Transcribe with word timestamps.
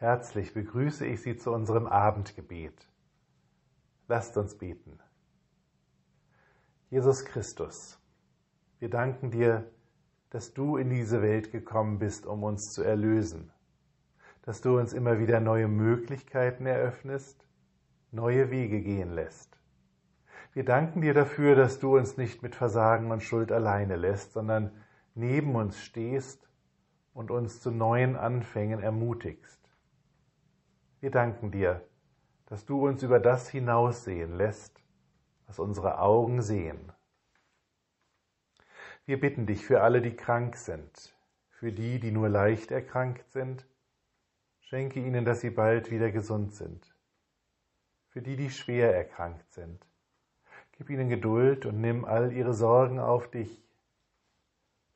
Herzlich 0.00 0.54
begrüße 0.54 1.04
ich 1.06 1.22
Sie 1.22 1.36
zu 1.36 1.50
unserem 1.50 1.88
Abendgebet. 1.88 2.88
Lasst 4.06 4.36
uns 4.36 4.56
beten. 4.56 5.00
Jesus 6.88 7.24
Christus, 7.24 8.00
wir 8.78 8.90
danken 8.90 9.32
dir, 9.32 9.68
dass 10.30 10.54
du 10.54 10.76
in 10.76 10.88
diese 10.88 11.20
Welt 11.20 11.50
gekommen 11.50 11.98
bist, 11.98 12.26
um 12.26 12.44
uns 12.44 12.72
zu 12.72 12.84
erlösen, 12.84 13.50
dass 14.42 14.60
du 14.60 14.78
uns 14.78 14.92
immer 14.92 15.18
wieder 15.18 15.40
neue 15.40 15.66
Möglichkeiten 15.66 16.66
eröffnest, 16.66 17.44
neue 18.12 18.52
Wege 18.52 18.80
gehen 18.80 19.10
lässt. 19.10 19.58
Wir 20.52 20.64
danken 20.64 21.00
dir 21.00 21.12
dafür, 21.12 21.56
dass 21.56 21.80
du 21.80 21.96
uns 21.96 22.16
nicht 22.16 22.40
mit 22.40 22.54
Versagen 22.54 23.10
und 23.10 23.24
Schuld 23.24 23.50
alleine 23.50 23.96
lässt, 23.96 24.32
sondern 24.32 24.70
neben 25.16 25.56
uns 25.56 25.80
stehst 25.80 26.48
und 27.14 27.32
uns 27.32 27.60
zu 27.60 27.72
neuen 27.72 28.14
Anfängen 28.14 28.78
ermutigst. 28.78 29.67
Wir 31.00 31.12
danken 31.12 31.52
dir, 31.52 31.86
dass 32.46 32.64
du 32.64 32.84
uns 32.84 33.04
über 33.04 33.20
das 33.20 33.48
hinaussehen 33.48 34.32
lässt, 34.36 34.82
was 35.46 35.60
unsere 35.60 36.00
Augen 36.00 36.42
sehen. 36.42 36.92
Wir 39.04 39.20
bitten 39.20 39.46
dich 39.46 39.64
für 39.64 39.80
alle, 39.80 40.02
die 40.02 40.16
krank 40.16 40.56
sind, 40.56 41.16
für 41.50 41.70
die, 41.70 42.00
die 42.00 42.10
nur 42.10 42.28
leicht 42.28 42.72
erkrankt 42.72 43.30
sind, 43.30 43.64
schenke 44.60 44.98
ihnen, 44.98 45.24
dass 45.24 45.40
sie 45.40 45.50
bald 45.50 45.92
wieder 45.92 46.10
gesund 46.10 46.52
sind. 46.52 46.92
Für 48.08 48.20
die, 48.20 48.34
die 48.34 48.50
schwer 48.50 48.92
erkrankt 48.94 49.52
sind, 49.52 49.86
gib 50.72 50.90
ihnen 50.90 51.08
Geduld 51.08 51.64
und 51.64 51.80
nimm 51.80 52.04
all 52.04 52.32
ihre 52.32 52.54
Sorgen 52.54 52.98
auf 52.98 53.30
dich. 53.30 53.64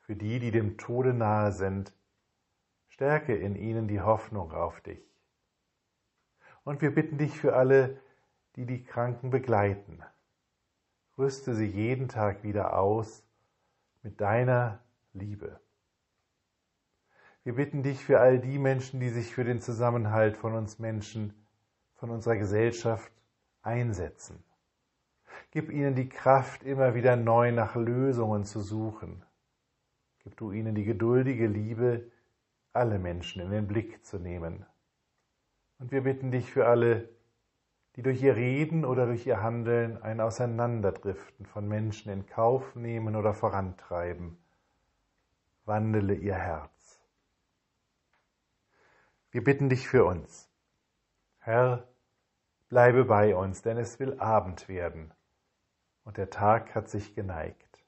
Für 0.00 0.16
die, 0.16 0.40
die 0.40 0.50
dem 0.50 0.78
Tode 0.78 1.14
nahe 1.14 1.52
sind, 1.52 1.94
stärke 2.88 3.36
in 3.36 3.54
ihnen 3.54 3.86
die 3.86 4.00
Hoffnung 4.00 4.52
auf 4.52 4.80
dich. 4.80 5.12
Und 6.64 6.80
wir 6.80 6.94
bitten 6.94 7.18
dich 7.18 7.38
für 7.38 7.54
alle, 7.56 8.00
die 8.56 8.66
die 8.66 8.84
Kranken 8.84 9.30
begleiten. 9.30 10.02
Rüste 11.18 11.54
sie 11.54 11.66
jeden 11.66 12.08
Tag 12.08 12.42
wieder 12.42 12.78
aus 12.78 13.24
mit 14.02 14.20
deiner 14.20 14.80
Liebe. 15.12 15.60
Wir 17.44 17.56
bitten 17.56 17.82
dich 17.82 18.04
für 18.04 18.20
all 18.20 18.38
die 18.38 18.58
Menschen, 18.58 19.00
die 19.00 19.08
sich 19.08 19.34
für 19.34 19.44
den 19.44 19.60
Zusammenhalt 19.60 20.36
von 20.36 20.54
uns 20.54 20.78
Menschen, 20.78 21.34
von 21.96 22.10
unserer 22.10 22.36
Gesellschaft 22.36 23.12
einsetzen. 23.62 24.42
Gib 25.50 25.70
ihnen 25.70 25.94
die 25.94 26.08
Kraft, 26.08 26.62
immer 26.62 26.94
wieder 26.94 27.16
neu 27.16 27.52
nach 27.52 27.74
Lösungen 27.74 28.44
zu 28.44 28.60
suchen. 28.60 29.24
Gib 30.20 30.36
du 30.36 30.52
ihnen 30.52 30.74
die 30.74 30.84
geduldige 30.84 31.46
Liebe, 31.46 32.10
alle 32.72 32.98
Menschen 32.98 33.42
in 33.42 33.50
den 33.50 33.66
Blick 33.66 34.04
zu 34.04 34.18
nehmen. 34.18 34.64
Und 35.82 35.90
wir 35.90 36.04
bitten 36.04 36.30
dich 36.30 36.48
für 36.48 36.68
alle, 36.68 37.08
die 37.96 38.02
durch 38.02 38.22
ihr 38.22 38.36
Reden 38.36 38.84
oder 38.84 39.04
durch 39.04 39.26
ihr 39.26 39.42
Handeln 39.42 40.00
ein 40.00 40.20
Auseinanderdriften 40.20 41.44
von 41.44 41.66
Menschen 41.66 42.12
in 42.12 42.24
Kauf 42.24 42.76
nehmen 42.76 43.16
oder 43.16 43.34
vorantreiben. 43.34 44.38
Wandele 45.64 46.14
ihr 46.14 46.36
Herz. 46.36 47.00
Wir 49.32 49.42
bitten 49.42 49.70
dich 49.70 49.88
für 49.88 50.04
uns. 50.04 50.48
Herr, 51.38 51.88
bleibe 52.68 53.04
bei 53.04 53.34
uns, 53.34 53.62
denn 53.62 53.76
es 53.76 53.98
will 53.98 54.20
Abend 54.20 54.68
werden 54.68 55.12
und 56.04 56.16
der 56.16 56.30
Tag 56.30 56.76
hat 56.76 56.88
sich 56.88 57.16
geneigt. 57.16 57.84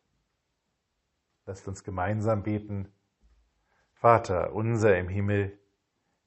Lasst 1.47 1.69
uns 1.69 1.85
gemeinsam 1.85 2.43
beten. 2.43 2.93
Vater 3.93 4.53
unser 4.53 4.99
im 4.99 5.09
Himmel, 5.09 5.57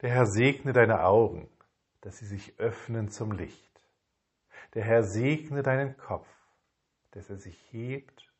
Der 0.00 0.10
Herr 0.10 0.26
segne 0.26 0.72
deine 0.72 1.04
Augen, 1.04 1.50
dass 2.02 2.18
sie 2.18 2.26
sich 2.26 2.58
öffnen 2.60 3.08
zum 3.08 3.32
Licht. 3.32 3.82
Der 4.74 4.84
Herr 4.84 5.02
segne 5.02 5.64
deinen 5.64 5.96
Kopf, 5.96 6.28
dass 7.10 7.30
er 7.30 7.36
sich 7.36 7.72
hebt 7.72 8.32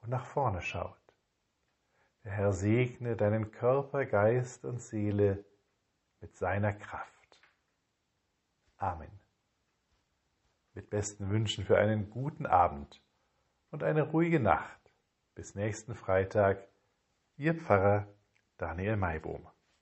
und 0.00 0.10
nach 0.10 0.24
vorne 0.24 0.62
schaut. 0.62 0.96
Der 2.22 2.30
Herr 2.30 2.52
segne 2.52 3.16
deinen 3.16 3.50
Körper, 3.50 4.06
Geist 4.06 4.64
und 4.64 4.80
Seele 4.80 5.44
mit 6.20 6.36
seiner 6.36 6.72
Kraft. 6.72 7.12
Amen. 8.76 9.10
Mit 10.74 10.88
besten 10.88 11.30
Wünschen 11.30 11.64
für 11.64 11.78
einen 11.78 12.10
guten 12.10 12.46
Abend 12.46 13.02
und 13.70 13.82
eine 13.82 14.02
ruhige 14.02 14.38
Nacht. 14.38 14.80
Bis 15.34 15.56
nächsten 15.56 15.96
Freitag. 15.96 16.68
Ihr 17.36 17.54
Pfarrer 17.54 18.06
Daniel 18.56 18.96
Maibohm. 18.96 19.51